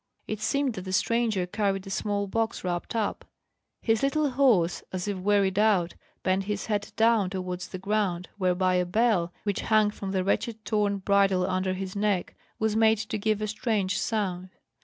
[0.27, 3.23] It seemed that the stranger carried a small box wrapped up;
[3.83, 5.93] his little horse, as if wearied out,
[6.23, 10.65] bent his head down towards the ground, whereby a bell, which hung from the wretched
[10.65, 14.49] torn bridle under his neck, was made to give a strange sound.